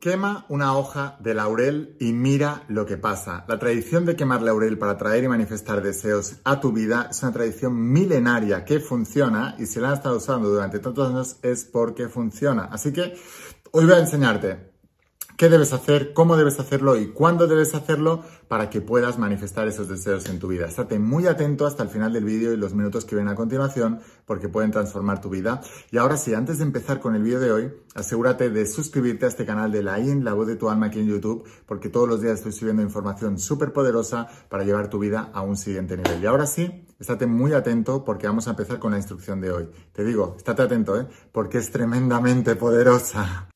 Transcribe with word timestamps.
Quema 0.00 0.46
una 0.48 0.78
hoja 0.78 1.18
de 1.20 1.34
laurel 1.34 1.94
y 2.00 2.14
mira 2.14 2.64
lo 2.68 2.86
que 2.86 2.96
pasa. 2.96 3.44
La 3.46 3.58
tradición 3.58 4.06
de 4.06 4.16
quemar 4.16 4.40
laurel 4.40 4.78
para 4.78 4.92
atraer 4.92 5.24
y 5.24 5.28
manifestar 5.28 5.82
deseos 5.82 6.36
a 6.42 6.58
tu 6.58 6.72
vida 6.72 7.08
es 7.10 7.22
una 7.22 7.32
tradición 7.32 7.92
milenaria 7.92 8.64
que 8.64 8.80
funciona 8.80 9.56
y 9.58 9.66
si 9.66 9.78
la 9.78 9.90
has 9.90 9.98
estado 9.98 10.16
usando 10.16 10.48
durante 10.48 10.78
tantos 10.78 11.06
años 11.06 11.36
es 11.42 11.66
porque 11.66 12.08
funciona. 12.08 12.70
Así 12.72 12.94
que 12.94 13.14
hoy 13.72 13.84
voy 13.84 13.92
a 13.92 13.98
enseñarte 13.98 14.69
qué 15.40 15.48
debes 15.48 15.72
hacer, 15.72 16.12
cómo 16.12 16.36
debes 16.36 16.60
hacerlo 16.60 16.98
y 16.98 17.12
cuándo 17.12 17.46
debes 17.46 17.74
hacerlo 17.74 18.22
para 18.46 18.68
que 18.68 18.82
puedas 18.82 19.18
manifestar 19.18 19.66
esos 19.68 19.88
deseos 19.88 20.28
en 20.28 20.38
tu 20.38 20.48
vida. 20.48 20.66
Estate 20.66 20.98
muy 20.98 21.26
atento 21.26 21.66
hasta 21.66 21.82
el 21.82 21.88
final 21.88 22.12
del 22.12 22.24
vídeo 22.24 22.52
y 22.52 22.58
los 22.58 22.74
minutos 22.74 23.06
que 23.06 23.14
vienen 23.14 23.32
a 23.32 23.36
continuación 23.36 24.00
porque 24.26 24.50
pueden 24.50 24.70
transformar 24.70 25.22
tu 25.22 25.30
vida. 25.30 25.62
Y 25.90 25.96
ahora 25.96 26.18
sí, 26.18 26.34
antes 26.34 26.58
de 26.58 26.64
empezar 26.64 27.00
con 27.00 27.14
el 27.14 27.22
vídeo 27.22 27.40
de 27.40 27.52
hoy, 27.52 27.72
asegúrate 27.94 28.50
de 28.50 28.66
suscribirte 28.66 29.24
a 29.24 29.28
este 29.28 29.46
canal 29.46 29.72
de 29.72 29.82
la 29.82 29.98
IN, 29.98 30.26
la 30.26 30.34
voz 30.34 30.46
de 30.46 30.56
tu 30.56 30.68
alma 30.68 30.88
aquí 30.88 31.00
en 31.00 31.06
YouTube, 31.06 31.48
porque 31.64 31.88
todos 31.88 32.06
los 32.06 32.20
días 32.20 32.34
estoy 32.34 32.52
subiendo 32.52 32.82
información 32.82 33.38
súper 33.38 33.72
poderosa 33.72 34.28
para 34.50 34.64
llevar 34.64 34.90
tu 34.90 34.98
vida 34.98 35.30
a 35.32 35.40
un 35.40 35.56
siguiente 35.56 35.96
nivel. 35.96 36.22
Y 36.22 36.26
ahora 36.26 36.44
sí, 36.44 36.86
estate 36.98 37.26
muy 37.26 37.54
atento 37.54 38.04
porque 38.04 38.26
vamos 38.26 38.46
a 38.46 38.50
empezar 38.50 38.78
con 38.78 38.90
la 38.90 38.98
instrucción 38.98 39.40
de 39.40 39.52
hoy. 39.52 39.70
Te 39.94 40.04
digo, 40.04 40.34
estate 40.36 40.60
atento, 40.60 41.00
¿eh? 41.00 41.06
Porque 41.32 41.56
es 41.56 41.70
tremendamente 41.70 42.56
poderosa. 42.56 43.48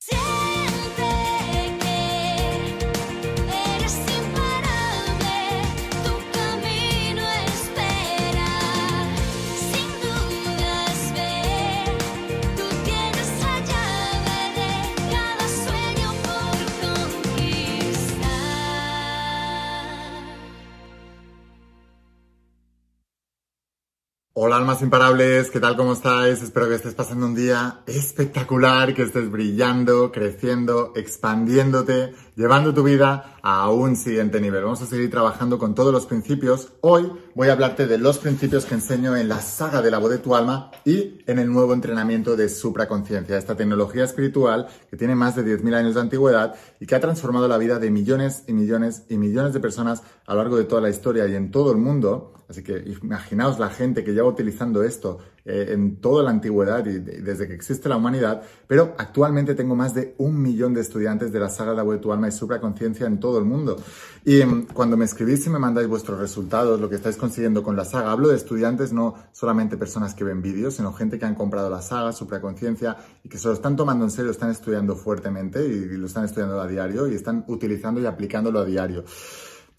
Hola 24.37 24.57
almas 24.57 24.82
imparables, 24.82 25.49
¿qué 25.52 25.60
tal? 25.60 25.77
¿Cómo 25.77 25.93
estáis? 25.93 26.43
Espero 26.43 26.68
que 26.68 26.74
estés 26.74 26.95
pasando 26.95 27.24
un 27.24 27.37
día 27.37 27.82
espectacular, 27.87 28.93
que 28.93 29.02
estés 29.02 29.30
brillando, 29.30 30.10
creciendo, 30.10 30.93
expandiéndote, 30.96 32.13
llevando 32.35 32.74
tu 32.74 32.82
vida 32.82 33.37
a 33.43 33.71
un 33.71 33.95
siguiente 33.95 34.40
nivel. 34.40 34.65
Vamos 34.65 34.82
a 34.82 34.87
seguir 34.87 35.09
trabajando 35.09 35.57
con 35.57 35.77
todos 35.77 35.93
los 35.93 36.07
principios. 36.07 36.73
Hoy 36.80 37.12
voy 37.37 37.46
a 37.46 37.52
hablarte 37.52 37.87
de 37.87 37.96
los 37.96 38.18
principios 38.18 38.65
que 38.65 38.74
enseño 38.74 39.15
en 39.16 39.29
la 39.29 39.40
saga 39.40 39.80
de 39.82 39.93
la 39.93 39.99
voz 39.99 40.10
de 40.10 40.18
tu 40.18 40.35
alma 40.35 40.73
y 40.85 41.21
en 41.29 41.38
el 41.38 41.52
nuevo 41.52 41.73
entrenamiento 41.73 42.35
de 42.35 42.49
supraconciencia, 42.49 43.38
esta 43.38 43.55
tecnología 43.55 44.02
espiritual 44.02 44.66
que 44.90 44.96
tiene 44.96 45.15
más 45.15 45.37
de 45.37 45.45
10.000 45.45 45.74
años 45.77 45.95
de 45.95 46.01
antigüedad 46.01 46.57
y 46.80 46.87
que 46.87 46.96
ha 46.96 47.01
transformado 47.01 47.46
la 47.46 47.57
vida 47.57 47.79
de 47.79 47.88
millones 47.93 48.43
y 48.49 48.52
millones 48.52 49.05
y 49.09 49.16
millones 49.16 49.52
de 49.52 49.60
personas 49.60 50.02
a 50.27 50.35
lo 50.35 50.40
largo 50.40 50.57
de 50.57 50.65
toda 50.65 50.80
la 50.80 50.90
historia 50.90 51.29
y 51.29 51.37
en 51.37 51.52
todo 51.52 51.71
el 51.71 51.79
mundo 51.79 52.32
Así 52.48 52.62
que 52.62 52.96
imaginaos 53.02 53.59
la 53.59 53.70
gente 53.70 54.04
que 54.04 54.12
lleva 54.12 54.28
utilizando 54.28 54.82
esto 54.82 55.18
eh, 55.46 55.73
en 55.73 55.96
toda 55.96 56.23
la 56.23 56.30
antigüedad 56.30 56.87
y, 56.87 56.98
desde 56.98 57.46
que 57.46 57.54
existe 57.54 57.88
la 57.88 57.96
humanidad, 57.96 58.42
pero 58.66 58.95
actualmente 58.96 59.54
tengo 59.54 59.76
más 59.76 59.92
de 59.92 60.14
un 60.18 60.40
millón 60.40 60.72
de 60.72 60.80
estudiantes 60.80 61.32
de 61.32 61.40
la 61.40 61.50
saga 61.50 61.72
de 61.72 61.76
la 61.76 61.84
web 61.84 62.00
Tu 62.00 62.12
Alma 62.12 62.28
y 62.28 62.32
Supraconciencia 62.32 63.06
en 63.06 63.20
todo 63.20 63.38
el 63.38 63.45
mundo. 63.45 63.76
Y 64.25 64.42
mm, 64.42 64.69
cuando 64.72 64.97
me 64.97 65.04
escribís 65.04 65.47
y 65.47 65.50
me 65.50 65.59
mandáis 65.59 65.87
vuestros 65.87 66.19
resultados, 66.19 66.81
lo 66.81 66.88
que 66.88 66.97
estáis 66.97 67.16
consiguiendo 67.16 67.62
con 67.62 67.76
la 67.76 67.84
saga, 67.84 68.12
hablo 68.12 68.28
de 68.28 68.37
estudiantes, 68.37 68.92
no 68.92 69.15
solamente 69.32 69.76
personas 69.76 70.15
que 70.15 70.25
ven 70.25 70.41
vídeos, 70.41 70.75
sino 70.76 70.92
gente 70.92 71.19
que 71.19 71.26
han 71.26 71.34
comprado 71.34 71.69
la 71.69 71.82
saga, 71.82 72.12
Supraconciencia 72.12 72.97
y 73.22 73.28
que 73.28 73.37
se 73.38 73.48
lo 73.48 73.54
están 73.54 73.76
tomando 73.76 74.04
en 74.04 74.10
serio, 74.10 74.31
están 74.31 74.50
estudiando 74.50 74.97
fuertemente 74.97 75.62
y 75.66 75.97
lo 75.97 76.06
están 76.06 76.25
estudiando 76.25 76.60
a 76.60 76.66
diario 76.66 77.06
y 77.06 77.15
están 77.15 77.44
utilizando 77.48 78.00
y 78.00 78.06
aplicándolo 78.06 78.60
a 78.60 78.65
diario. 78.65 79.04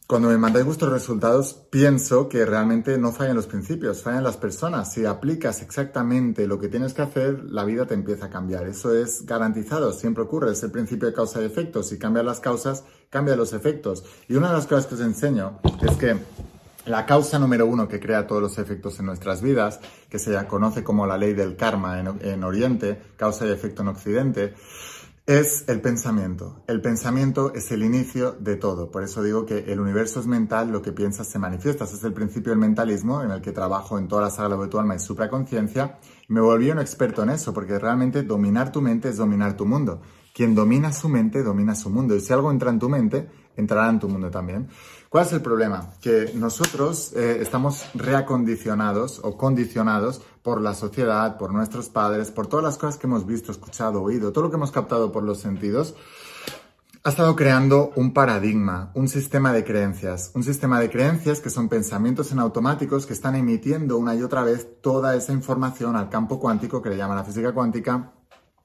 Cuando 0.08 0.30
me 0.30 0.38
mandáis 0.38 0.68
vuestros 0.68 0.92
resultados, 0.92 1.56
pienso 1.72 2.30
que 2.30 2.46
realmente 2.46 2.96
no 3.00 3.12
fallan 3.12 3.36
los 3.36 3.48
principios, 3.48 4.04
fallan 4.04 4.24
las 4.24 4.38
personas. 4.38 4.94
Si 4.94 5.04
aplicas 5.04 5.64
exactamente 5.64 6.46
lo 6.46 6.60
que 6.60 6.68
tienes 6.68 6.94
que 6.94 7.02
hacer, 7.02 7.44
la 7.46 7.64
vida 7.64 7.88
te 7.88 7.96
empieza 7.96 8.28
a 8.28 8.30
cambiar. 8.30 8.68
Eso 8.68 8.94
es 8.94 9.26
garantizado, 9.26 9.92
siempre 9.94 10.22
ocurre, 10.22 10.52
es 10.52 10.62
el 10.62 10.70
principio 10.70 11.08
de 11.08 11.16
causa 11.16 11.42
y 11.42 11.46
efecto. 11.46 11.82
Si 11.82 11.98
cambian 11.98 12.28
las 12.28 12.40
causas, 12.40 12.84
cambian 13.10 13.40
los 13.40 13.54
efectos. 13.54 14.04
Y 14.28 14.36
una 14.36 14.50
de 14.50 14.54
las 14.54 14.68
cosas 14.68 14.86
que 14.86 14.94
os 14.94 15.02
enseño 15.02 15.60
es 15.82 15.98
que 15.98 16.16
la 16.86 17.08
causa 17.08 17.40
número 17.40 17.66
uno 17.66 17.88
que 17.88 18.00
crea 18.00 18.28
todos 18.28 18.44
los 18.44 18.60
efectos 18.60 19.00
en 19.00 19.08
nuestras 19.08 19.42
vidas, 19.42 19.80
que 20.08 20.20
se 20.20 20.36
conoce 20.46 20.84
como 20.84 21.08
la 21.08 21.18
ley 21.18 21.34
del 21.34 21.56
karma 21.56 22.00
en 22.00 22.44
Oriente, 22.44 23.02
causa 23.18 23.48
y 23.48 23.50
efecto 23.50 23.82
en 23.82 23.88
Occidente, 23.88 24.54
es 25.28 25.66
el 25.68 25.82
pensamiento. 25.82 26.62
El 26.68 26.82
pensamiento 26.82 27.52
es 27.56 27.72
el 27.72 27.82
inicio 27.82 28.34
de 28.34 28.58
todo. 28.58 28.92
Por 28.92 29.02
eso 29.04 29.24
digo 29.24 29.44
que 29.44 29.72
el 29.72 29.80
universo 29.80 30.20
es 30.20 30.28
mental, 30.28 30.72
lo 30.72 30.84
que 30.84 30.92
piensas 30.92 31.28
se 31.28 31.40
manifiesta. 31.40 31.86
Ese 31.86 31.96
es 31.96 32.04
el 32.04 32.14
principio 32.14 32.52
del 32.52 32.60
mentalismo 32.60 33.24
en 33.24 33.32
el 33.32 33.42
que 33.42 33.52
trabajo 33.52 33.98
en 33.98 34.08
toda 34.08 34.22
la 34.22 34.30
saga 34.30 34.56
de 34.56 34.68
tu 34.68 34.78
alma 34.78 34.96
y 34.96 35.00
supraconciencia. 35.00 35.98
Me 36.28 36.42
volví 36.42 36.70
un 36.70 36.78
experto 36.78 37.24
en 37.24 37.32
eso, 37.32 37.54
porque 37.54 37.80
realmente 37.80 38.22
dominar 38.22 38.72
tu 38.72 38.82
mente 38.82 39.10
es 39.10 39.18
dominar 39.18 39.58
tu 39.58 39.66
mundo. 39.66 40.00
Quien 40.32 40.54
domina 40.54 40.94
su 40.94 41.10
mente, 41.10 41.42
domina 41.42 41.74
su 41.74 41.90
mundo. 41.90 42.16
Y 42.16 42.20
si 42.20 42.32
algo 42.32 42.52
entra 42.52 42.70
en 42.70 42.78
tu 42.78 42.88
mente, 42.88 43.28
entrará 43.56 43.90
en 43.90 44.00
tu 44.00 44.08
mundo 44.08 44.30
también. 44.30 44.68
¿Cuál 45.10 45.26
es 45.26 45.34
el 45.34 45.42
problema? 45.42 45.92
Que 46.02 46.32
nosotros 46.36 47.14
eh, 47.16 47.38
estamos 47.42 47.86
reacondicionados 47.94 49.20
o 49.24 49.38
condicionados 49.38 50.22
por 50.42 50.62
la 50.62 50.74
sociedad, 50.74 51.38
por 51.38 51.54
nuestros 51.54 51.90
padres, 51.90 52.32
por 52.32 52.48
todas 52.48 52.66
las 52.66 52.78
cosas 52.78 52.98
que 52.98 53.08
hemos 53.08 53.26
visto, 53.26 53.52
escuchado, 53.52 54.02
oído, 54.02 54.32
todo 54.32 54.46
lo 54.46 54.50
que 54.50 54.58
hemos 54.58 54.72
captado 54.72 55.12
por 55.12 55.24
los 55.24 55.40
sentidos, 55.40 55.96
ha 57.04 57.10
estado 57.10 57.36
creando 57.36 57.92
un 57.96 58.14
paradigma, 58.14 58.90
un 58.96 59.08
sistema 59.08 59.54
de 59.54 59.64
creencias, 59.64 60.32
un 60.34 60.44
sistema 60.44 60.80
de 60.80 60.90
creencias 60.90 61.40
que 61.40 61.52
son 61.52 61.70
pensamientos 61.70 62.32
en 62.32 62.40
automáticos 62.40 63.06
que 63.06 63.14
están 63.14 63.36
emitiendo 63.36 64.00
una 64.00 64.16
y 64.16 64.24
otra 64.24 64.44
vez 64.44 64.82
toda 64.82 65.16
esa 65.16 65.32
información 65.32 65.96
al 65.96 66.10
campo 66.10 66.40
cuántico 66.40 66.82
que 66.82 66.90
le 66.90 66.98
llaman 66.98 67.18
la 67.18 67.24
física 67.24 67.54
cuántica 67.54 68.12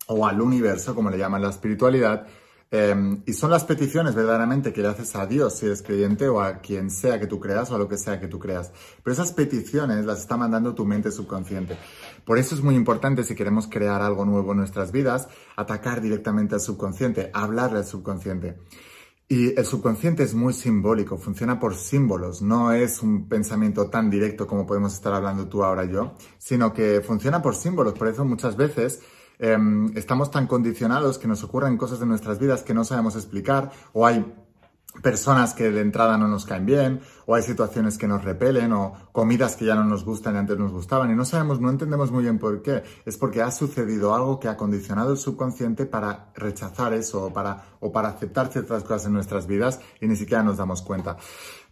o 0.06 0.26
al 0.26 0.40
universo, 0.40 0.94
como 0.94 1.10
le 1.10 1.18
llaman 1.18 1.42
la 1.42 1.50
espiritualidad, 1.50 2.26
Em, 2.72 3.24
y 3.26 3.32
son 3.32 3.50
las 3.50 3.64
peticiones 3.64 4.14
verdaderamente 4.14 4.72
que 4.72 4.80
le 4.80 4.88
haces 4.88 5.16
a 5.16 5.26
Dios 5.26 5.54
si 5.56 5.66
eres 5.66 5.82
creyente 5.82 6.28
o 6.28 6.40
a 6.40 6.58
quien 6.58 6.88
sea 6.88 7.18
que 7.18 7.26
tú 7.26 7.40
creas 7.40 7.68
o 7.70 7.74
a 7.74 7.78
lo 7.78 7.88
que 7.88 7.98
sea 7.98 8.20
que 8.20 8.28
tú 8.28 8.38
creas. 8.38 8.70
Pero 9.02 9.12
esas 9.12 9.32
peticiones 9.32 10.04
las 10.06 10.20
está 10.20 10.36
mandando 10.36 10.72
tu 10.72 10.86
mente 10.86 11.10
subconsciente. 11.10 11.76
Por 12.24 12.38
eso 12.38 12.54
es 12.54 12.62
muy 12.62 12.76
importante 12.76 13.24
si 13.24 13.34
queremos 13.34 13.66
crear 13.66 14.02
algo 14.02 14.24
nuevo 14.24 14.52
en 14.52 14.58
nuestras 14.58 14.92
vidas, 14.92 15.28
atacar 15.56 16.00
directamente 16.00 16.54
al 16.54 16.60
subconsciente, 16.60 17.30
hablarle 17.34 17.78
al 17.78 17.86
subconsciente. 17.86 18.56
Y 19.26 19.58
el 19.58 19.64
subconsciente 19.64 20.22
es 20.22 20.34
muy 20.34 20.52
simbólico, 20.52 21.16
funciona 21.16 21.58
por 21.58 21.74
símbolos, 21.76 22.42
no 22.42 22.72
es 22.72 23.00
un 23.02 23.28
pensamiento 23.28 23.88
tan 23.88 24.10
directo 24.10 24.46
como 24.46 24.66
podemos 24.66 24.92
estar 24.94 25.12
hablando 25.12 25.48
tú 25.48 25.62
ahora 25.64 25.84
yo, 25.84 26.14
sino 26.38 26.72
que 26.72 27.00
funciona 27.00 27.40
por 27.42 27.56
símbolos. 27.56 27.94
Por 27.94 28.08
eso 28.08 28.24
muchas 28.24 28.56
veces 28.56 29.00
Em, 29.42 29.96
estamos 29.96 30.30
tan 30.30 30.46
condicionados 30.46 31.18
que 31.18 31.26
nos 31.26 31.42
ocurren 31.42 31.78
cosas 31.78 31.98
de 31.98 32.04
nuestras 32.04 32.38
vidas 32.38 32.62
que 32.62 32.74
no 32.74 32.84
sabemos 32.84 33.16
explicar 33.16 33.70
o 33.94 34.06
hay 34.06 34.22
personas 35.02 35.54
que 35.54 35.70
de 35.70 35.80
entrada 35.80 36.18
no 36.18 36.28
nos 36.28 36.44
caen 36.44 36.66
bien, 36.66 37.00
o 37.24 37.34
hay 37.34 37.42
situaciones 37.42 37.96
que 37.96 38.08
nos 38.08 38.24
repelen, 38.24 38.72
o 38.72 38.92
comidas 39.12 39.56
que 39.56 39.64
ya 39.64 39.74
no 39.74 39.84
nos 39.84 40.04
gustan 40.04 40.34
y 40.34 40.38
antes 40.38 40.58
nos 40.58 40.72
gustaban, 40.72 41.10
y 41.10 41.14
no 41.14 41.24
sabemos, 41.24 41.60
no 41.60 41.70
entendemos 41.70 42.10
muy 42.10 42.24
bien 42.24 42.38
por 42.38 42.60
qué. 42.60 42.82
Es 43.06 43.16
porque 43.16 43.40
ha 43.40 43.50
sucedido 43.50 44.14
algo 44.14 44.40
que 44.40 44.48
ha 44.48 44.56
condicionado 44.56 45.12
el 45.12 45.18
subconsciente 45.18 45.86
para 45.86 46.32
rechazar 46.34 46.92
eso, 46.92 47.32
para, 47.32 47.76
o 47.78 47.92
para 47.92 48.08
aceptar 48.08 48.48
ciertas 48.48 48.82
cosas 48.82 49.06
en 49.06 49.12
nuestras 49.12 49.46
vidas, 49.46 49.80
y 50.00 50.08
ni 50.08 50.16
siquiera 50.16 50.42
nos 50.42 50.56
damos 50.56 50.82
cuenta. 50.82 51.16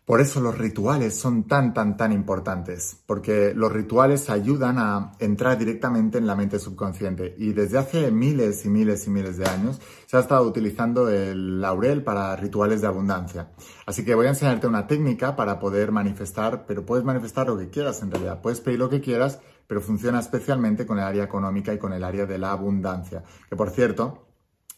Por 0.09 0.23
eso 0.23 0.41
los 0.41 0.57
rituales 0.57 1.21
son 1.21 1.43
tan, 1.43 1.75
tan, 1.75 1.99
tan 1.99 2.13
importantes, 2.13 2.97
porque 3.05 3.53
los 3.55 3.71
rituales 3.71 4.31
ayudan 4.31 4.79
a 4.79 5.13
entrar 5.19 5.59
directamente 5.59 6.17
en 6.17 6.27
la 6.27 6.35
mente 6.35 6.59
subconsciente. 6.59 7.35
Y 7.37 7.53
desde 7.53 7.77
hace 7.77 8.11
miles 8.11 8.65
y 8.65 8.71
miles 8.71 9.07
y 9.07 9.11
miles 9.11 9.37
de 9.37 9.47
años 9.47 9.83
se 10.07 10.17
ha 10.17 10.21
estado 10.21 10.49
utilizando 10.49 11.11
el 11.11 11.61
laurel 11.61 12.03
para 12.05 12.35
rituales 12.37 12.81
de 12.81 12.87
abundancia. 12.87 13.51
Así 13.85 14.03
que 14.03 14.15
voy 14.15 14.25
a 14.25 14.31
enseñarte 14.31 14.67
una 14.67 14.87
técnica 14.87 15.37
para 15.37 15.59
poder 15.59 15.93
manifestar, 15.93 16.65
pero 16.67 16.87
puedes 16.87 17.05
manifestar 17.05 17.47
lo 17.47 17.59
que 17.59 17.69
quieras 17.69 18.01
en 18.01 18.11
realidad. 18.11 18.41
Puedes 18.41 18.63
pedir 18.63 18.79
lo 18.79 18.89
que 18.89 19.03
quieras, 19.03 19.41
pero 19.67 19.83
funciona 19.83 20.21
especialmente 20.21 20.87
con 20.87 20.97
el 20.97 21.05
área 21.05 21.25
económica 21.25 21.75
y 21.75 21.79
con 21.79 21.93
el 21.93 22.03
área 22.03 22.25
de 22.25 22.39
la 22.39 22.53
abundancia. 22.53 23.25
Que 23.51 23.57
por 23.57 23.69
cierto, 23.69 24.28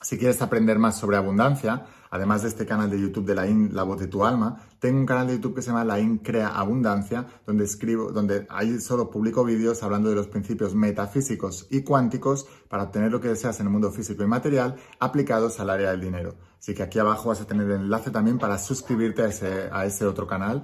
si 0.01 0.17
quieres 0.17 0.41
aprender 0.41 0.79
más 0.79 0.99
sobre 0.99 1.19
abundancia, 1.19 1.85
además 2.11 2.43
de 2.43 2.49
este 2.49 2.65
canal 2.65 2.89
de 2.91 2.99
YouTube 2.99 3.27
de 3.27 3.35
la 3.35 3.47
IN, 3.47 3.75
La 3.75 3.83
Voz 3.83 4.01
de 4.01 4.07
tu 4.07 4.25
Alma, 4.25 4.57
tengo 4.79 4.99
un 4.99 5.07
canal 5.07 5.27
de 5.27 5.35
YouTube 5.35 5.57
que 5.57 5.63
se 5.63 5.69
llama 5.69 5.85
La 5.85 6.01
IN 6.01 6.19
Crea 6.19 6.49
Abundancia, 6.49 7.27
donde 7.47 7.65
escribo, 7.65 8.11
donde 8.11 8.47
ahí 8.49 8.81
solo 8.81 9.11
publico 9.11 9.45
vídeos 9.45 9.83
hablando 9.83 10.09
de 10.09 10.17
los 10.17 10.27
principios 10.27 10.75
metafísicos 10.75 11.67
y 11.71 11.83
cuánticos 11.83 12.47
para 12.69 12.85
obtener 12.85 13.13
lo 13.13 13.21
que 13.21 13.29
deseas 13.29 13.61
en 13.61 13.67
el 13.67 13.73
mundo 13.73 13.91
físico 13.93 14.23
y 14.23 14.27
material 14.27 14.77
aplicados 14.99 15.61
al 15.61 15.69
área 15.69 15.91
del 15.91 16.01
dinero. 16.01 16.35
Así 16.59 16.75
que 16.75 16.83
aquí 16.83 16.99
abajo 16.99 17.29
vas 17.29 17.43
a 17.43 17.47
tener 17.47 17.67
el 17.67 17.83
enlace 17.83 18.11
también 18.11 18.39
para 18.39 18.59
suscribirte 18.59 19.23
a 19.23 19.27
ese, 19.27 19.69
a 19.71 19.85
ese 19.85 20.07
otro 20.07 20.27
canal. 20.27 20.63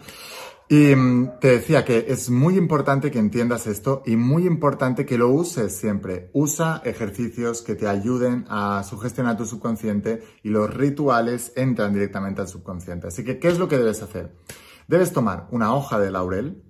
Y 0.68 0.96
mm, 0.96 1.38
te 1.40 1.48
decía 1.48 1.84
que 1.84 2.06
es 2.08 2.28
muy 2.28 2.56
importante 2.56 3.10
que 3.10 3.20
entiendas 3.20 3.66
esto 3.66 4.02
y 4.04 4.16
muy 4.16 4.46
importante 4.46 5.06
que 5.06 5.16
lo 5.16 5.28
uses 5.28 5.76
siempre. 5.76 6.30
Usa 6.32 6.82
ejercicios 6.84 7.62
que 7.62 7.76
te 7.76 7.86
ayuden 7.86 8.46
a 8.48 8.82
sugestionar 8.82 9.36
tu 9.36 9.46
subconsciente 9.46 10.22
y 10.42 10.48
los 10.48 10.72
rituales 10.74 11.52
entran 11.54 11.92
directamente 11.92 12.40
al 12.40 12.48
subconsciente. 12.48 13.06
Así 13.06 13.22
que, 13.22 13.38
¿qué 13.38 13.48
es 13.48 13.58
lo 13.58 13.68
que 13.68 13.78
debes 13.78 14.02
hacer? 14.02 14.34
Debes 14.88 15.12
tomar 15.12 15.46
una 15.50 15.74
hoja 15.74 16.00
de 16.00 16.10
laurel 16.10 16.62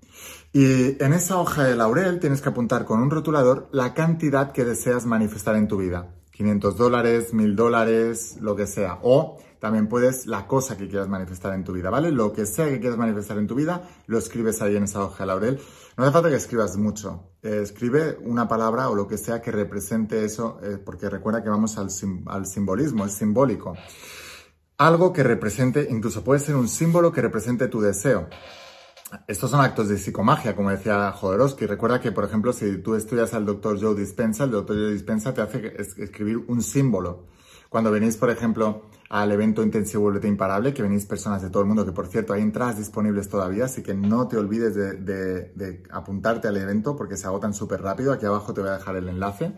y 0.53 1.03
en 1.03 1.13
esa 1.13 1.39
hoja 1.39 1.65
de 1.65 1.77
laurel 1.77 2.19
tienes 2.19 2.41
que 2.41 2.49
apuntar 2.49 2.85
con 2.85 3.01
un 3.01 3.11
rotulador 3.11 3.69
la 3.73 3.95
cantidad 3.95 4.53
que 4.53 4.65
deseas 4.65 5.07
manifestar 5.07 5.57
en 5.57 5.69
tu 5.69 5.79
vida. 5.79 6.15
500 6.33 6.77
dólares, 6.77 7.33
1000 7.33 7.57
dólares, 7.57 8.37
lo 8.41 8.57
que 8.57 8.67
sea. 8.67 8.99
O 9.03 9.39
también 9.67 9.89
puedes 9.89 10.29
la 10.29 10.47
cosa 10.47 10.77
que 10.77 10.87
quieras 10.87 11.09
manifestar 11.09 11.53
en 11.53 11.65
tu 11.65 11.73
vida, 11.73 11.91
¿vale? 11.91 12.13
Lo 12.13 12.33
que 12.33 12.47
sea 12.47 12.67
que 12.67 12.79
quieras 12.79 12.97
manifestar 12.97 13.37
en 13.37 13.49
tu 13.49 13.57
vida, 13.57 13.83
lo 14.07 14.17
escribes 14.17 14.63
ahí 14.63 14.77
en 14.77 14.85
esa 14.85 15.03
hoja 15.03 15.25
de 15.25 15.27
laurel. 15.27 15.61
No 15.97 16.05
hace 16.05 16.13
falta 16.13 16.29
que 16.29 16.37
escribas 16.37 16.77
mucho. 16.77 17.33
Eh, 17.43 17.63
escribe 17.65 18.17
una 18.23 18.47
palabra 18.47 18.89
o 18.91 18.95
lo 18.95 19.09
que 19.09 19.19
sea 19.19 19.43
que 19.43 19.51
represente 19.51 20.25
eso, 20.25 20.61
eh, 20.63 20.79
porque 20.79 21.11
recuerda 21.11 21.43
que 21.43 21.49
vamos 21.49 21.79
al, 21.79 21.89
al 22.27 22.47
simbolismo, 22.47 23.07
es 23.07 23.15
simbólico. 23.15 23.75
Algo 24.79 25.13
que 25.13 25.25
represente, 25.25 25.89
incluso 25.91 26.23
puede 26.23 26.39
ser 26.39 26.55
un 26.55 26.69
símbolo 26.69 27.11
que 27.11 27.23
represente 27.23 27.67
tu 27.67 27.81
deseo. 27.81 28.29
Estos 29.27 29.51
son 29.51 29.63
actos 29.63 29.89
de 29.89 29.99
psicomagia, 29.99 30.55
como 30.55 30.71
decía 30.71 31.11
Jodorowsky. 31.11 31.67
Recuerda 31.67 32.01
que, 32.01 32.13
por 32.13 32.23
ejemplo, 32.23 32.53
si 32.53 32.79
tú 32.79 32.95
estudias 32.95 33.35
al 33.35 33.45
doctor 33.45 33.81
Joe 33.81 33.97
Dispensa, 33.97 34.45
el 34.45 34.53
doctor 34.53 34.77
Joe 34.77 34.93
Dispensa 34.93 35.35
te 35.35 35.41
hace 35.41 35.75
escribir 35.77 36.37
un 36.47 36.63
símbolo. 36.63 37.27
Cuando 37.69 37.91
venís, 37.91 38.17
por 38.17 38.31
ejemplo, 38.31 38.83
al 39.09 39.31
evento 39.33 39.63
intensivo 39.63 40.05
Boletín 40.05 40.33
Imparable, 40.33 40.75
que 40.75 40.83
venís 40.83 41.07
personas 41.07 41.43
de 41.43 41.51
todo 41.51 41.63
el 41.63 41.69
mundo, 41.69 41.85
que 41.85 41.93
por 41.93 42.07
cierto 42.07 42.33
hay 42.33 42.43
entradas 42.43 42.79
disponibles 42.79 43.29
todavía, 43.29 43.67
así 43.67 43.83
que 43.83 43.95
no 43.95 44.27
te 44.29 44.37
olvides 44.37 44.75
de, 44.75 45.83
apuntarte 45.91 46.49
al 46.49 46.57
evento 46.57 46.97
porque 46.97 47.17
se 47.17 47.27
agotan 47.27 47.55
súper 47.55 47.83
rápido. 47.83 48.13
Aquí 48.13 48.27
abajo 48.27 48.53
te 48.53 48.61
voy 48.61 48.71
a 48.71 48.79
dejar 48.79 48.97
el 48.97 49.09
enlace. 49.09 49.53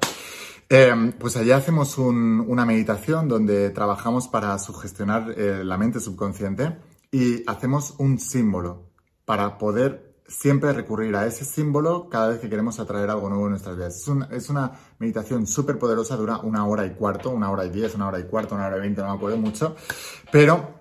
Eh, 0.71 1.13
pues 1.19 1.37
allá 1.37 1.57
hacemos 1.57 1.97
una 1.97 2.67
meditación 2.67 3.27
donde 3.27 3.71
trabajamos 3.71 4.29
para 4.29 4.59
sugestionar 4.59 5.33
eh, 5.37 5.65
la 5.65 5.79
mente 5.79 5.99
subconsciente 5.99 6.77
y 7.11 7.43
hacemos 7.49 7.95
un 7.99 8.19
símbolo 8.19 8.91
para 9.25 9.57
poder 9.57 10.08
siempre 10.29 10.73
recurrir 10.75 11.17
a 11.17 11.27
ese 11.27 11.45
símbolo 11.45 12.09
cada 12.09 12.29
vez 12.29 12.39
que 12.39 12.51
queremos 12.51 12.79
atraer 12.79 13.09
algo 13.09 13.31
nuevo 13.31 13.47
en 13.47 13.53
nuestras 13.53 13.77
vidas. 13.77 14.07
Es, 14.31 14.51
una 14.51 14.73
meditación 14.99 15.47
súper 15.47 15.79
poderosa, 15.79 16.17
dura 16.17 16.39
una 16.39 16.67
hora 16.67 16.85
y 16.87 16.91
cuarto, 16.91 17.31
una 17.31 17.51
hora 17.51 17.65
y 17.65 17.71
diez, 17.71 17.95
una 17.95 18.09
hora 18.09 18.21
y 18.21 18.25
cuarto, 18.25 18.55
una 18.55 18.67
hora 18.67 18.77
y 18.77 18.81
veinte, 18.81 19.01
no 19.01 19.09
me 19.09 19.15
acuerdo 19.15 19.39
mucho, 19.39 19.75
pero 20.31 20.75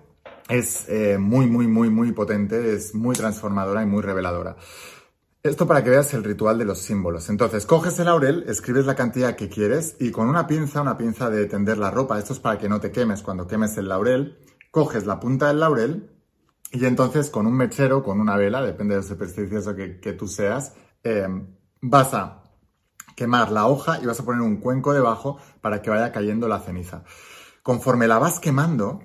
es 0.48 0.88
eh, 0.88 1.16
muy, 1.18 1.46
muy, 1.46 1.66
muy, 1.66 1.88
muy 1.88 2.12
potente, 2.12 2.74
es 2.74 2.94
muy 2.94 3.16
transformadora 3.16 3.82
y 3.82 3.86
muy 3.86 4.02
reveladora. 4.02 4.56
Esto 5.42 5.66
para 5.66 5.82
que 5.82 5.90
veas 5.90 6.12
el 6.14 6.24
ritual 6.24 6.58
de 6.58 6.64
los 6.64 6.80
símbolos. 6.80 7.30
Entonces, 7.30 7.64
coges 7.64 7.98
el 8.00 8.06
laurel, 8.06 8.44
escribes 8.48 8.84
la 8.84 8.96
cantidad 8.96 9.34
que 9.34 9.48
quieres 9.48 9.96
y 9.98 10.10
con 10.10 10.28
una 10.28 10.46
pinza, 10.46 10.82
una 10.82 10.98
pinza 10.98 11.30
de 11.30 11.46
tender 11.46 11.78
la 11.78 11.90
ropa, 11.90 12.18
esto 12.18 12.34
es 12.34 12.38
para 12.38 12.58
que 12.58 12.68
no 12.68 12.80
te 12.80 12.90
quemes 12.90 13.22
cuando 13.22 13.46
quemes 13.46 13.78
el 13.78 13.88
laurel, 13.88 14.36
coges 14.70 15.06
la 15.06 15.20
punta 15.20 15.48
del 15.48 15.60
laurel 15.60 16.17
y 16.72 16.84
entonces 16.84 17.30
con 17.30 17.46
un 17.46 17.54
mechero, 17.54 18.02
con 18.02 18.20
una 18.20 18.36
vela, 18.36 18.62
depende 18.62 18.94
de 18.94 19.02
lo 19.02 19.06
supersticioso 19.06 19.74
que, 19.74 20.00
que 20.00 20.12
tú 20.12 20.26
seas, 20.26 20.74
em, 21.02 21.46
vas 21.80 22.14
a 22.14 22.42
quemar 23.16 23.50
la 23.50 23.66
hoja 23.66 24.00
y 24.02 24.06
vas 24.06 24.20
a 24.20 24.24
poner 24.24 24.42
un 24.42 24.58
cuenco 24.58 24.92
debajo 24.92 25.38
para 25.60 25.82
que 25.82 25.90
vaya 25.90 26.12
cayendo 26.12 26.46
la 26.46 26.60
ceniza. 26.60 27.04
Conforme 27.62 28.06
la 28.06 28.18
vas 28.18 28.38
quemando 28.38 29.00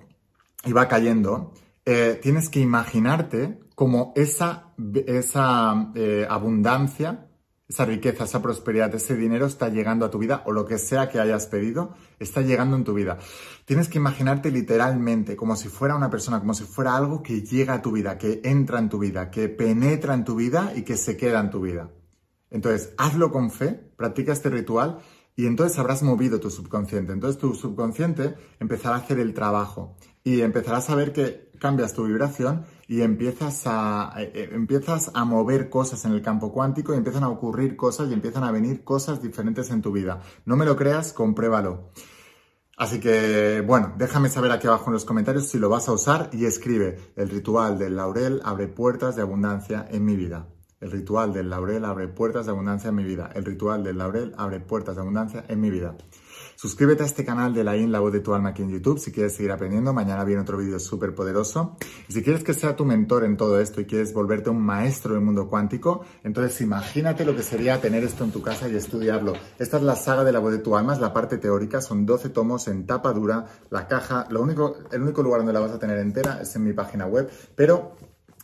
y 0.64 0.72
va 0.72 0.88
cayendo, 0.88 1.54
eh, 1.86 2.20
tienes 2.22 2.50
que 2.50 2.60
imaginarte 2.60 3.60
como 3.76 4.14
esa, 4.16 4.74
esa 5.08 5.92
eh, 5.96 6.28
abundancia 6.30 7.28
esa 7.74 7.86
riqueza, 7.86 8.26
esa 8.26 8.40
prosperidad, 8.40 8.94
ese 8.94 9.16
dinero 9.16 9.48
está 9.48 9.68
llegando 9.68 10.06
a 10.06 10.12
tu 10.12 10.20
vida 10.20 10.44
o 10.46 10.52
lo 10.52 10.64
que 10.68 10.78
sea 10.78 11.10
que 11.10 11.20
hayas 11.20 11.48
pedido, 11.48 11.96
está 12.20 12.42
llegando 12.42 12.78
en 12.78 12.84
tu 12.84 12.94
vida. 12.94 13.18
Tienes 13.66 13.90
que 13.90 13.98
imaginarte 13.98 14.52
literalmente 14.52 15.36
como 15.36 15.56
si 15.56 15.70
fuera 15.70 15.96
una 15.96 16.12
persona, 16.12 16.40
como 16.40 16.54
si 16.54 16.66
fuera 16.66 16.96
algo 16.96 17.24
que 17.24 17.42
llega 17.42 17.74
a 17.74 17.82
tu 17.82 17.92
vida, 17.92 18.20
que 18.20 18.42
entra 18.44 18.78
en 18.78 18.90
tu 18.90 19.00
vida, 19.00 19.32
que 19.32 19.50
penetra 19.50 20.14
en 20.14 20.24
tu 20.24 20.36
vida 20.36 20.72
y 20.76 20.84
que 20.84 20.98
se 20.98 21.18
queda 21.18 21.40
en 21.40 21.50
tu 21.50 21.62
vida. 21.62 21.90
Entonces, 22.52 22.94
hazlo 23.00 23.32
con 23.32 23.50
fe, 23.50 23.92
practica 23.98 24.34
este 24.34 24.52
ritual 24.52 25.00
y 25.36 25.48
entonces 25.48 25.80
habrás 25.80 26.04
movido 26.04 26.40
tu 26.40 26.52
subconsciente. 26.52 27.12
Entonces 27.12 27.42
tu 27.42 27.56
subconsciente 27.56 28.36
empezará 28.60 28.98
a 28.98 29.00
hacer 29.00 29.18
el 29.18 29.34
trabajo 29.34 29.98
y 30.24 30.42
empezarás 30.42 30.92
a 30.92 30.96
ver 30.96 31.12
que 31.12 31.50
cambias 31.58 31.94
tu 31.94 32.06
vibración 32.06 32.66
y 32.88 33.02
empiezas 33.02 33.64
a, 33.66 34.14
eh, 34.18 34.32
eh, 34.34 34.50
empiezas 34.54 35.12
a 35.14 35.26
mover 35.26 35.70
cosas 35.70 36.04
en 36.06 36.14
el 36.14 36.22
campo 36.22 36.52
cuántico 36.52 36.94
y 36.94 36.98
empiezan 36.98 37.24
a 37.24 37.30
ocurrir 37.30 37.76
cosas 37.76 38.10
y 38.10 38.14
empiezan 38.14 38.44
a 38.44 38.52
venir 38.52 38.84
cosas 38.84 39.22
diferentes 39.22 39.70
en 39.72 39.82
tu 39.82 39.92
vida. 39.92 40.22
No 40.46 40.56
me 40.56 40.66
lo 40.66 40.76
creas, 40.76 41.14
compruébalo. 41.14 41.92
Así 42.78 43.00
que, 43.00 43.62
bueno, 43.66 43.94
déjame 43.98 44.30
saber 44.30 44.52
aquí 44.52 44.68
abajo 44.68 44.88
en 44.88 44.94
los 44.94 45.06
comentarios 45.06 45.48
si 45.48 45.60
lo 45.60 45.70
vas 45.70 45.88
a 45.88 45.94
usar 45.94 46.30
y 46.34 46.46
escribe, 46.46 47.14
el 47.16 47.30
ritual 47.30 47.78
del 47.78 47.96
laurel 47.96 48.42
abre 48.44 48.68
puertas 48.68 49.16
de 49.16 49.22
abundancia 49.22 49.88
en 49.92 50.04
mi 50.04 50.16
vida. 50.16 50.48
El 50.84 50.92
ritual 50.92 51.32
del 51.32 51.50
laurel 51.50 51.86
abre 51.86 52.10
puertas 52.10 52.46
de 52.46 52.52
abundancia 52.52 52.90
en 52.90 52.96
mi 52.96 53.06
vida. 53.06 53.30
El 53.34 53.46
ritual 53.46 53.86
del 53.86 53.98
laurel 54.00 54.34
abre 54.38 54.60
puertas 54.60 54.96
de 54.96 55.02
abundancia 55.02 55.46
en 55.48 55.62
mi 55.62 55.70
vida. 55.70 55.96
Suscríbete 56.58 57.04
a 57.04 57.06
este 57.06 57.24
canal 57.24 57.54
de 57.54 57.64
la 57.64 57.78
IN, 57.78 57.90
la 57.90 58.02
voz 58.02 58.12
de 58.12 58.20
tu 58.20 58.34
alma 58.34 58.50
aquí 58.50 58.64
en 58.64 58.70
YouTube 58.70 59.00
si 59.00 59.14
quieres 59.14 59.34
seguir 59.34 59.54
aprendiendo. 59.54 59.94
Mañana 59.94 60.26
viene 60.26 60.42
otro 60.42 60.58
vídeo 60.58 60.78
súper 60.80 61.16
poderoso. 61.16 61.78
Y 62.10 62.12
si 62.12 62.22
quieres 62.22 62.44
que 62.44 62.54
sea 62.54 62.76
tu 62.76 62.84
mentor 62.84 63.24
en 63.24 63.38
todo 63.38 63.62
esto 63.62 63.80
y 63.80 63.86
quieres 63.86 64.14
volverte 64.14 64.50
un 64.50 64.62
maestro 64.62 65.14
del 65.14 65.24
mundo 65.24 65.48
cuántico, 65.48 66.04
entonces 66.22 66.60
imagínate 66.60 67.24
lo 67.24 67.34
que 67.34 67.44
sería 67.44 67.80
tener 67.80 68.04
esto 68.04 68.26
en 68.26 68.32
tu 68.34 68.42
casa 68.42 68.68
y 68.68 68.76
estudiarlo. 68.76 69.32
Esta 69.60 69.78
es 69.78 69.84
la 69.84 69.96
saga 69.96 70.26
de 70.26 70.34
la 70.34 70.40
voz 70.40 70.52
de 70.52 70.60
tu 70.60 70.76
alma, 70.76 70.92
es 70.92 71.00
la 71.00 71.14
parte 71.14 71.38
teórica, 71.38 71.80
son 71.80 72.06
12 72.06 72.28
tomos 72.28 72.68
en 72.68 72.86
tapa 72.86 73.14
dura. 73.14 73.46
La 73.70 73.88
caja, 73.88 74.28
lo 74.30 74.42
único, 74.42 74.76
el 74.92 75.02
único 75.02 75.24
lugar 75.24 75.40
donde 75.40 75.54
la 75.54 75.62
vas 75.62 75.72
a 75.72 75.80
tener 75.80 75.98
entera 76.00 76.42
es 76.42 76.54
en 76.58 76.66
mi 76.66 76.74
página 76.74 77.06
web, 77.06 77.30
pero 77.56 77.96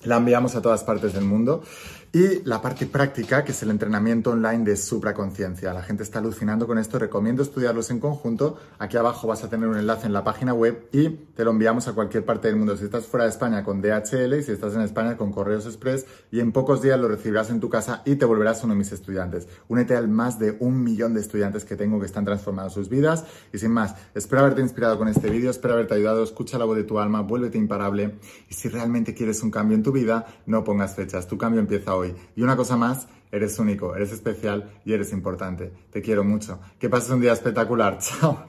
la 0.03 0.15
enviamos 0.17 0.55
a 0.55 0.61
todas 0.61 0.83
partes 0.83 1.13
del 1.13 1.25
mundo. 1.25 1.61
Y 2.11 2.41
la 2.43 2.59
parte 2.59 2.87
práctica, 2.87 3.45
que 3.45 3.51
es 3.51 3.61
el 3.61 3.69
entrenamiento 3.69 4.31
online 4.31 4.63
de 4.63 4.77
supraconciencia. 4.77 5.71
La 5.75 5.83
gente 5.83 6.01
está 6.01 6.17
alucinando 6.17 6.65
con 6.65 6.79
esto, 6.79 6.97
recomiendo 6.97 7.43
estudiarlos 7.43 7.91
en 7.91 7.99
conjunto. 7.99 8.57
Aquí 8.79 8.97
abajo 8.97 9.27
vas 9.27 9.43
a 9.43 9.49
tener 9.51 9.69
un 9.69 9.77
enlace 9.77 10.07
en 10.07 10.13
la 10.13 10.23
página 10.23 10.55
web 10.55 10.87
y 10.91 11.09
te 11.09 11.43
lo 11.43 11.51
enviamos 11.51 11.87
a 11.87 11.93
cualquier 11.93 12.25
parte 12.25 12.47
del 12.47 12.57
mundo. 12.57 12.75
Si 12.77 12.85
estás 12.85 13.05
fuera 13.05 13.25
de 13.25 13.29
España 13.29 13.63
con 13.63 13.79
DHL 13.79 14.33
y 14.39 14.41
si 14.41 14.51
estás 14.51 14.73
en 14.73 14.81
España 14.81 15.17
con 15.17 15.31
Correos 15.31 15.67
Express 15.67 16.07
y 16.31 16.39
en 16.39 16.51
pocos 16.51 16.81
días 16.81 16.99
lo 16.99 17.07
recibirás 17.07 17.51
en 17.51 17.59
tu 17.59 17.69
casa 17.69 18.01
y 18.05 18.15
te 18.15 18.25
volverás 18.25 18.63
uno 18.63 18.73
de 18.73 18.79
mis 18.79 18.91
estudiantes. 18.91 19.47
Únete 19.67 19.95
al 19.95 20.07
más 20.07 20.39
de 20.39 20.57
un 20.59 20.83
millón 20.83 21.13
de 21.13 21.19
estudiantes 21.19 21.63
que 21.63 21.75
tengo 21.75 21.99
que 21.99 22.07
están 22.07 22.25
transformando 22.25 22.71
sus 22.71 22.89
vidas. 22.89 23.25
Y 23.53 23.59
sin 23.59 23.69
más, 23.69 23.93
espero 24.15 24.41
haberte 24.41 24.61
inspirado 24.61 24.97
con 24.97 25.09
este 25.09 25.29
vídeo, 25.29 25.51
espero 25.51 25.75
haberte 25.75 25.93
ayudado. 25.93 26.23
Escucha 26.23 26.57
la 26.57 26.65
voz 26.65 26.75
de 26.75 26.85
tu 26.85 26.97
alma, 26.97 27.21
vuélvete 27.21 27.59
imparable. 27.59 28.15
Y 28.49 28.55
si 28.55 28.67
realmente 28.67 29.13
quieres 29.13 29.43
un 29.43 29.51
cambio 29.51 29.77
en 29.77 29.83
tu 29.83 29.91
vida, 29.91 30.25
no 30.47 30.63
pongas 30.63 30.95
fechas. 30.95 31.27
Tu 31.27 31.37
cambio 31.37 31.59
empieza 31.61 31.95
hoy 31.95 31.98
y 32.05 32.41
una 32.41 32.55
cosa 32.55 32.77
más, 32.77 33.07
eres 33.31 33.59
único, 33.59 33.95
eres 33.95 34.11
especial 34.11 34.71
y 34.85 34.93
eres 34.93 35.13
importante. 35.13 35.71
Te 35.91 36.01
quiero 36.01 36.23
mucho. 36.23 36.59
Que 36.79 36.89
pases 36.89 37.11
un 37.11 37.21
día 37.21 37.33
espectacular. 37.33 37.97
Chao. 37.99 38.45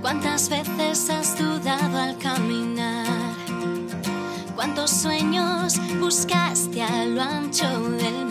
¿Cuántas 0.00 0.48
veces 0.48 1.10
has 1.10 1.38
dudado 1.38 1.98
al 1.98 2.18
caminar? 2.18 3.34
¿Cuántos 4.54 4.90
sueños 4.90 5.80
buscaste 5.98 6.82
a 6.82 7.06
lo 7.06 7.22
ancho 7.22 7.66
de 7.90 8.23